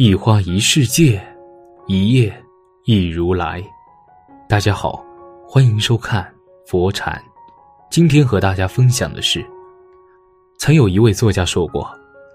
[0.00, 1.20] 一花一世界，
[1.88, 2.32] 一叶
[2.84, 3.60] 一如来。
[4.48, 5.04] 大家好，
[5.44, 6.32] 欢迎收看
[6.64, 7.20] 佛禅。
[7.90, 9.44] 今天和大家分享的是，
[10.56, 11.90] 曾有一位作家说过：“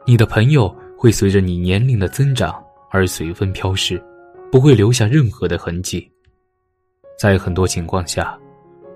[0.06, 2.62] 你的朋友会随着你年龄的增长
[2.92, 3.98] 而随风飘逝，
[4.52, 6.06] 不会留下任何的痕迹。”
[7.18, 8.38] 在很多情况下，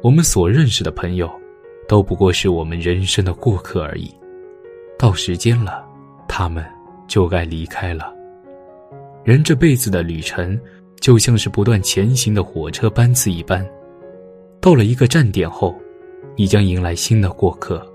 [0.04, 1.32] 我们所认识的朋友，
[1.88, 4.14] 都不过是我们人生的过客而已。
[5.00, 5.88] 到时间了，
[6.28, 6.66] 他们
[7.08, 8.14] 就该离开了。
[9.28, 10.58] 人这辈子的旅程，
[11.02, 13.70] 就像是不断前行的火车班次一般，
[14.62, 15.76] 到了一个站点后，
[16.38, 17.86] 你将迎来新的过客，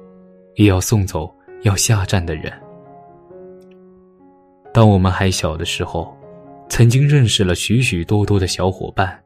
[0.56, 2.52] 也要送走要下站的人。
[4.74, 6.14] 当我们还小的时候，
[6.68, 9.18] 曾经认识了许许多多的小伙伴，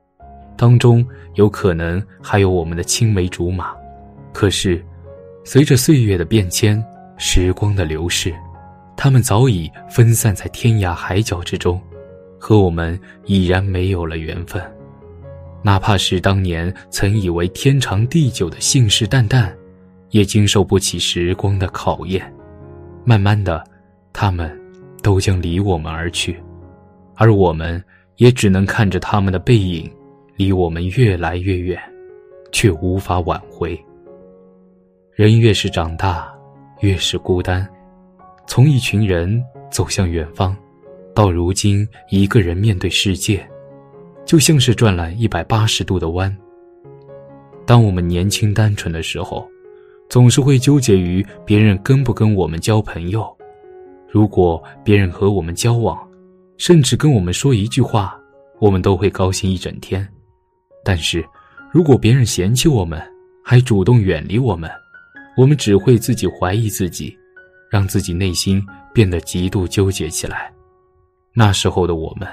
[0.57, 1.05] 当中
[1.35, 3.75] 有可能还有我们的青梅竹马。
[4.33, 4.81] 可是，
[5.45, 6.81] 随着岁月的变迁，
[7.19, 8.33] 时光的流逝，
[8.97, 11.83] 他们早已分散在天涯海角之中。
[12.39, 14.63] 和我们已然没有了缘分，
[15.63, 19.53] 哪怕是当年曾以为天长地久的信誓旦旦，
[20.11, 22.33] 也经受不起时光的考验。
[23.05, 23.65] 慢慢的，
[24.13, 24.51] 他们
[25.03, 26.41] 都将离我们而去，
[27.15, 27.83] 而我们
[28.17, 29.91] 也只能看着他们的背影，
[30.37, 31.81] 离我们越来越远，
[32.53, 33.79] 却无法挽回。
[35.13, 36.33] 人越是长大，
[36.81, 37.67] 越是孤单，
[38.47, 40.57] 从一群人走向远方。
[41.17, 43.43] 到如今，一个人面对世界，
[44.27, 46.37] 就像是转了一百八十度的弯。
[47.65, 49.49] 当我们年轻单纯的时候，
[50.11, 53.35] 总是会纠结于别人跟不跟我们交朋友。
[54.11, 55.99] 如果别人和我们交往，
[56.59, 58.15] 甚至跟我们说一句话，
[58.59, 60.07] 我们都会高兴一整天。
[60.85, 61.25] 但是，
[61.73, 63.01] 如果别人嫌弃我们，
[63.43, 64.71] 还主动远离我们，
[65.35, 67.17] 我们只会自己怀疑自己，
[67.71, 68.63] 让自己内心
[68.93, 70.53] 变得极度纠结起来。
[71.39, 72.27] 那时候的我们，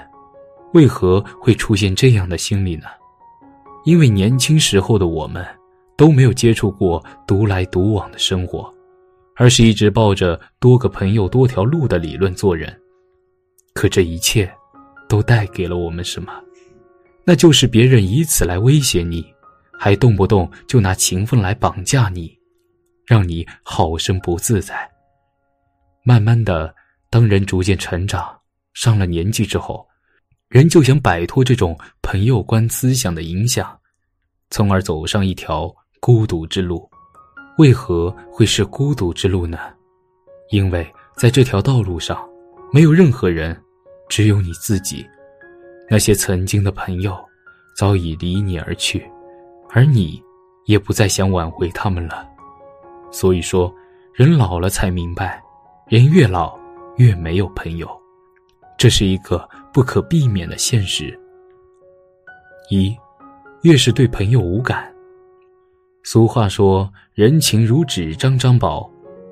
[0.73, 2.85] 为何会出现这样的心理呢？
[3.83, 5.45] 因为年轻时候的我们，
[5.97, 8.73] 都没有接触过独来独往的生活，
[9.35, 12.73] 而是一直抱着多个朋友多条路的理论做人。
[13.73, 14.49] 可这一切，
[15.09, 16.31] 都带给了我们什么？
[17.25, 19.25] 那就是别人以此来威胁你，
[19.77, 22.33] 还动不动就拿情分来绑架你，
[23.05, 24.89] 让你好生不自在。
[26.05, 26.73] 慢慢的，
[27.09, 28.33] 当人逐渐成长。
[28.73, 29.87] 上了年纪之后，
[30.49, 33.75] 人就想摆脱这种朋友观思想的影响，
[34.49, 36.89] 从而走上一条孤独之路。
[37.57, 39.59] 为何会是孤独之路呢？
[40.49, 40.85] 因为
[41.15, 42.27] 在这条道路上，
[42.71, 43.59] 没有任何人，
[44.09, 45.05] 只有你自己。
[45.89, 47.15] 那些曾经的朋友，
[47.77, 49.07] 早已离你而去，
[49.69, 50.21] 而你，
[50.65, 52.27] 也不再想挽回他们了。
[53.11, 53.71] 所以说，
[54.15, 55.39] 人老了才明白，
[55.87, 56.57] 人越老
[56.97, 58.02] 越没有朋友。
[58.83, 61.17] 这是一个不可避免的现实。
[62.69, 62.93] 一，
[63.61, 64.93] 越是对朋友无感。
[66.03, 68.85] 俗话说：“人情如纸张张薄，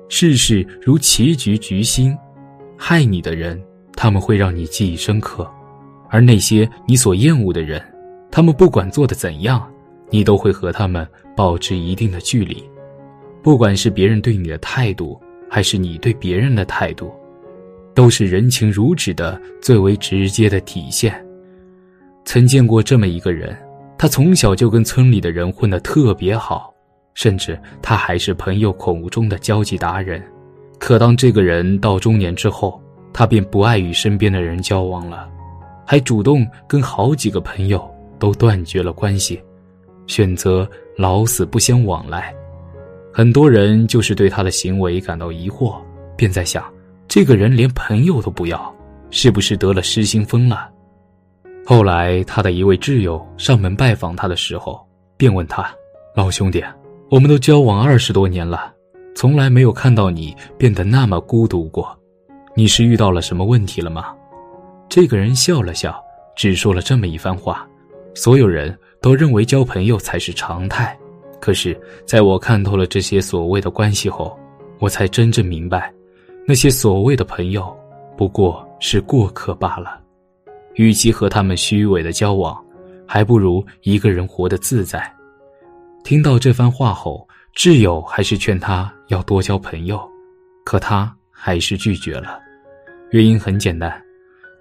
[0.08, 2.16] 世事如棋局局新。”
[2.80, 5.44] 害你的人，他们会让你记忆深刻；
[6.08, 7.78] 而那些你所厌恶的人，
[8.30, 9.70] 他们不管做的怎样，
[10.08, 12.64] 你都会和他们保持一定的距离。
[13.42, 15.20] 不管是别人对你的态度，
[15.50, 17.12] 还是你对别人的态度。
[17.94, 21.14] 都是人情如纸的最为直接的体现。
[22.24, 23.56] 曾见过这么一个人，
[23.98, 26.72] 他从小就跟村里的人混得特别好，
[27.14, 30.22] 甚至他还是朋友口中的交际达人。
[30.78, 32.80] 可当这个人到中年之后，
[33.12, 35.28] 他便不爱与身边的人交往了，
[35.86, 37.88] 还主动跟好几个朋友
[38.18, 39.40] 都断绝了关系，
[40.06, 42.34] 选择老死不相往来。
[43.12, 45.76] 很多人就是对他的行为感到疑惑，
[46.16, 46.64] 便在想。
[47.14, 48.74] 这个人连朋友都不要，
[49.10, 50.70] 是不是得了失心疯了？
[51.62, 54.82] 后来他的一位挚友上门拜访他的时候，
[55.18, 55.70] 便问他
[56.16, 56.64] ：“老兄弟，
[57.10, 58.72] 我们都交往二十多年了，
[59.14, 61.94] 从来没有看到你变得那么孤独过，
[62.56, 64.06] 你是遇到了什么问题了吗？”
[64.88, 66.02] 这个人笑了笑，
[66.34, 67.68] 只说了这么一番话
[68.16, 70.98] ：“所有人都认为交朋友才是常态，
[71.42, 74.34] 可是在我看透了这些所谓的关系后，
[74.78, 75.92] 我才真正明白。”
[76.44, 77.74] 那些所谓的朋友，
[78.16, 80.00] 不过是过客罢了。
[80.74, 82.58] 与其和他们虚伪的交往，
[83.06, 85.12] 还不如一个人活得自在。
[86.02, 90.00] 听到这番话后，挚友还是劝他要多交朋友，
[90.64, 92.40] 可他还是拒绝了。
[93.10, 94.02] 原因很简单，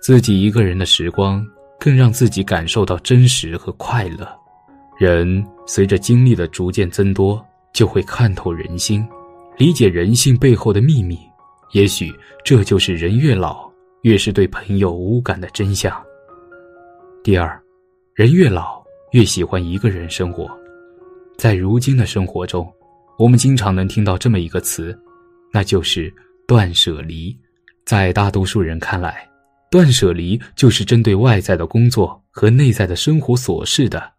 [0.02, 1.44] 自己一个人的时光
[1.80, 4.28] 更让自己感受到真实和快乐。
[5.00, 7.44] 人随着经历的逐渐增多，
[7.74, 9.04] 就会看透人心，
[9.58, 11.18] 理解人性背后的秘密。
[11.72, 12.14] 也许
[12.44, 13.72] 这就是人越老
[14.02, 15.92] 越是对朋友无感的真相。
[17.24, 17.62] 第二，
[18.14, 20.50] 人越老越喜欢一个人生活。
[21.38, 22.72] 在如今的生活中，
[23.18, 24.98] 我们经常能听到这么一个词，
[25.54, 26.14] 那就是
[26.48, 27.36] 断舍离。
[27.86, 29.28] 在大多数人看来，
[29.70, 34.12] 断舍离就是针对外在的工作和内在的生活琐事的。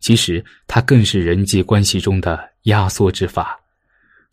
[0.00, 3.58] 其实，它更是人际关系中的压缩之法。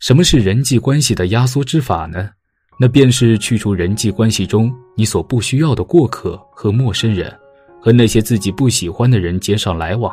[0.00, 2.30] 什么是人际关系的压缩之法呢？
[2.78, 7.32] 那便是去除人际关系中你所不需要的过客和陌生人，
[7.80, 10.12] 和那些自己不喜欢的人减少来往。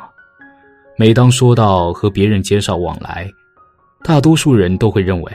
[0.95, 3.27] 每当说到和别人减少往来，
[4.03, 5.31] 大多数人都会认为，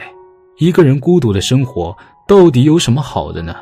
[0.57, 1.95] 一个人孤独的生活
[2.27, 3.55] 到底有什么好的呢？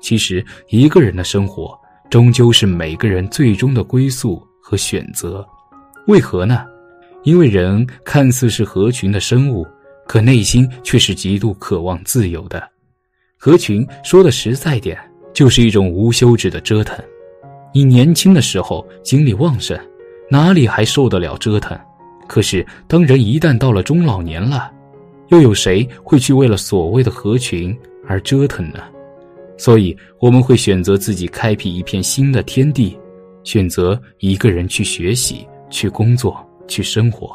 [0.00, 1.78] 其实，一个人的生活
[2.08, 5.46] 终究是每个人最终的归宿和选择。
[6.06, 6.64] 为何呢？
[7.24, 9.66] 因为人看似是合群的生物。
[10.06, 12.68] 可内心却是极度渴望自由的，
[13.42, 14.98] 合群说的实在点，
[15.32, 17.02] 就是一种无休止的折腾。
[17.72, 19.80] 你年轻的时候精力旺盛，
[20.30, 21.74] 哪里还受得了折腾？
[22.28, 24.70] 可是当人一旦到了中老年了，
[25.28, 27.74] 又有谁会去为了所谓的合群
[28.06, 28.80] 而折腾呢？
[29.56, 32.94] 所以我们会选择自己开辟一片新的天地，
[33.42, 37.34] 选择一个人去学习、去工作、去生活，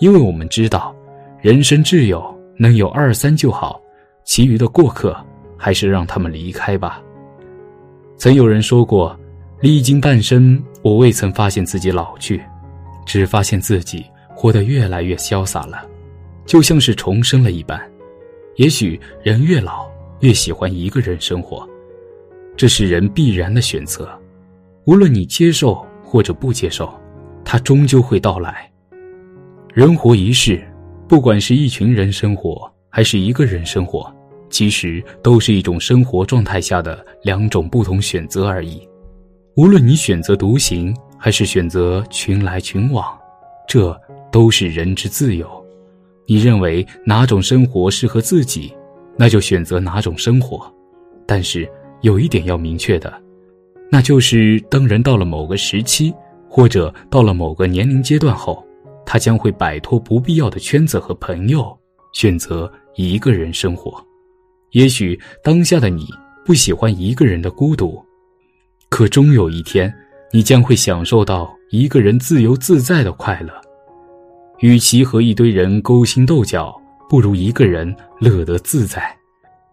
[0.00, 0.92] 因为我们知道。
[1.40, 3.80] 人生挚友能有二三就好，
[4.24, 5.16] 其余的过客
[5.58, 7.02] 还是让他们离开吧。
[8.16, 9.14] 曾有人说过
[9.60, 12.40] ：“历经半生，我未曾发现自己老去，
[13.04, 15.84] 只发现自己活得越来越潇洒了，
[16.46, 17.78] 就像是重生了一般。”
[18.56, 19.86] 也许人越老
[20.20, 21.68] 越喜欢一个人生活，
[22.56, 24.08] 这是人必然的选择。
[24.84, 26.92] 无论你接受或者不接受，
[27.44, 28.70] 它终究会到来。
[29.74, 30.64] 人活一世。
[31.06, 34.14] 不管是一群人生活，还是一个人生活，
[34.50, 38.86] 其实都是一种生活状态下的两种不同选择而已。
[39.56, 43.06] 无论你选择独行，还是选择群来群往，
[43.66, 43.98] 这
[44.30, 45.48] 都是人之自由。
[46.26, 48.72] 你认为哪种生活适合自己，
[49.16, 50.72] 那就选择哪种生活。
[51.26, 51.68] 但是
[52.02, 53.12] 有一点要明确的，
[53.90, 56.14] 那就是当人到了某个时期，
[56.48, 58.64] 或者到了某个年龄阶段后。
[59.10, 61.74] 他将会摆脱不必要的圈子和朋友，
[62.12, 64.04] 选择一个人生活。
[64.72, 66.06] 也许当下的你
[66.44, 68.04] 不喜欢一个人的孤独，
[68.88, 69.92] 可终有一天，
[70.32, 73.52] 你将会享受到一个人自由自在的快乐。
[74.60, 76.74] 与其和一堆人勾心斗角，
[77.08, 79.00] 不如一个人乐得自在；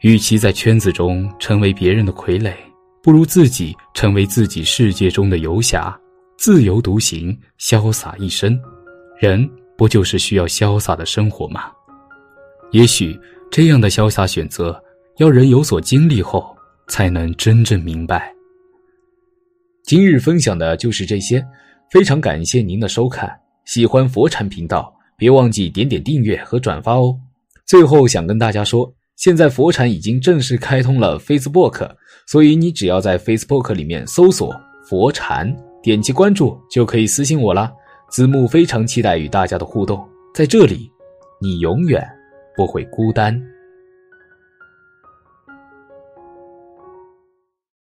[0.02, 2.54] 与其在圈子中成为别人的傀儡，
[3.02, 5.98] 不如自己成为自己世界中的游侠，
[6.38, 8.58] 自由独行，潇洒一生。
[9.20, 11.72] 人不就是需要潇洒的生活吗？
[12.72, 13.20] 也许
[13.50, 14.80] 这样的潇洒选择，
[15.18, 16.46] 要人有所经历后
[16.90, 18.34] 才能真正明白。
[19.84, 21.42] 今日分享的就是这些，
[21.90, 23.34] 非常感谢您的收看。
[23.64, 27.18] 喜欢佛禅频道，别忘记点点订阅和转发哦。
[27.66, 31.90] 最后想跟大家说，现在佛禅已经正式开通了 Facebook，
[32.28, 34.54] 所以你只要在 Facebook 里面搜索
[34.86, 35.50] “佛禅”，
[35.82, 37.72] 点击关注就可以私信我啦。
[38.10, 40.92] 子木非常期待与大家的互动，在这里，
[41.42, 42.06] 你永远
[42.54, 43.42] 不会孤单。